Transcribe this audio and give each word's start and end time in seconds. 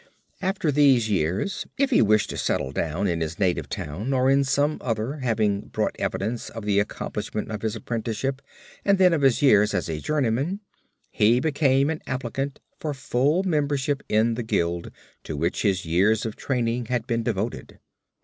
After 0.41 0.71
these 0.71 1.11
years 1.11 1.67
if 1.77 1.91
he 1.91 2.01
wished 2.01 2.31
to 2.31 2.37
settle 2.39 2.71
down 2.71 3.05
in 3.07 3.21
his 3.21 3.37
native 3.37 3.69
town 3.69 4.13
or 4.13 4.31
in 4.31 4.43
some 4.43 4.79
other, 4.81 5.17
having 5.17 5.67
brought 5.67 5.95
evidence 5.99 6.49
of 6.49 6.65
the 6.65 6.79
accomplishment 6.79 7.51
of 7.51 7.61
his 7.61 7.75
apprenticeship 7.75 8.41
and 8.83 8.97
then 8.97 9.13
of 9.13 9.21
his 9.21 9.43
years 9.43 9.75
as 9.75 9.87
a 9.89 9.99
journeyman, 9.99 10.61
he 11.11 11.39
became 11.39 11.91
an 11.91 12.01
applicant 12.07 12.59
for 12.79 12.95
full 12.95 13.43
membership 13.43 14.01
in 14.09 14.33
the 14.33 14.41
guild 14.41 14.89
to 15.23 15.37
which 15.37 15.61
his 15.61 15.85
years 15.85 16.25
of 16.25 16.35
training 16.35 16.87
had 16.87 17.05
been 17.05 17.21
devoted. 17.21 17.77